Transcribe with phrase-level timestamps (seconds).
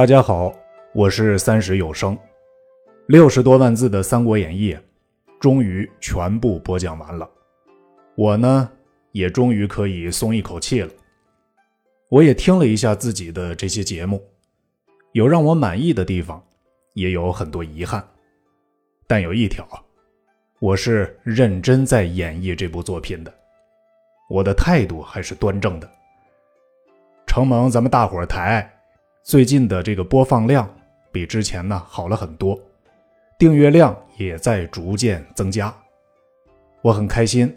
[0.00, 0.50] 大家好，
[0.94, 2.18] 我是三十有声，
[3.06, 4.72] 六十多万字的《三国演义》
[5.38, 7.28] 终于全部播讲完了，
[8.14, 8.70] 我呢
[9.12, 10.90] 也终于可以松一口气了。
[12.08, 14.26] 我也听了一下自己的这些节目，
[15.12, 16.42] 有让我满意的地方，
[16.94, 18.02] 也有很多遗憾，
[19.06, 19.68] 但有一条，
[20.60, 23.30] 我是认真在演绎这部作品的，
[24.30, 25.86] 我的态度还是端正的。
[27.26, 28.79] 承蒙咱们大伙抬爱。
[29.22, 30.68] 最近的这个播放量
[31.12, 32.58] 比之前呢好了很多，
[33.38, 35.72] 订阅量也在逐渐增加，
[36.82, 37.54] 我很开心，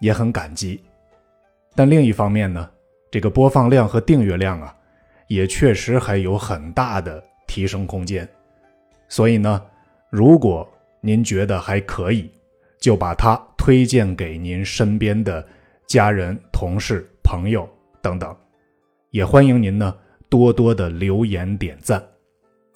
[0.00, 0.80] 也很感激。
[1.74, 2.68] 但另一方面呢，
[3.10, 4.76] 这个播放量和订阅量啊，
[5.26, 8.28] 也确实还有很大的提升空间。
[9.08, 9.62] 所以呢，
[10.10, 10.68] 如果
[11.00, 12.30] 您觉得还可以，
[12.78, 15.44] 就把它推荐给您身边的
[15.86, 17.68] 家人、同事、朋友
[18.02, 18.36] 等等，
[19.10, 19.94] 也欢迎您呢。
[20.28, 22.02] 多多的留言点赞，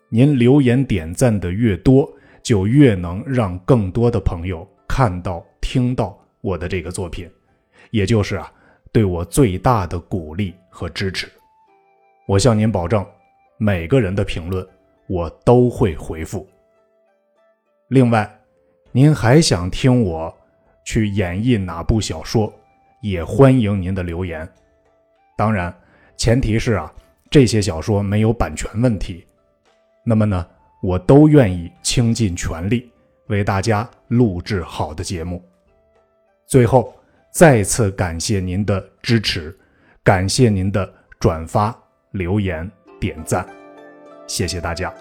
[0.08, 2.10] 您留言点赞的越多，
[2.42, 7.28] 就越能让更多的朋友看到、听到我的这个作品，
[7.90, 8.52] 也就是啊，
[8.92, 11.28] 对我最大的鼓励和支持。
[12.26, 13.04] 我向您保证，
[13.58, 14.66] 每个人的评论
[15.08, 16.48] 我都会回复。
[17.88, 18.40] 另外，
[18.92, 20.32] 您还想听我
[20.84, 22.52] 去演绎哪部小说，
[23.02, 24.48] 也欢迎您的留言。
[25.36, 25.74] 当然，
[26.16, 26.92] 前提是啊。
[27.30, 29.24] 这些小说没有版权问题，
[30.04, 30.44] 那么呢，
[30.82, 32.90] 我都愿意倾尽全力
[33.28, 35.40] 为大家录制好的节目。
[36.46, 36.92] 最后，
[37.32, 39.56] 再次感谢您的支持，
[40.02, 41.72] 感谢您的转发、
[42.10, 43.46] 留言、点赞，
[44.26, 44.92] 谢谢大家。